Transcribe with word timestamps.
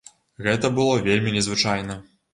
Гэта 0.47 0.71
было 0.79 0.95
вельмі 1.09 1.35
незвычайна! 1.37 2.03